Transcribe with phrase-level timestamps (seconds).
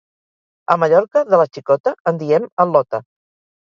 [0.75, 3.07] A Mallorca de la xicota en diem al·lota.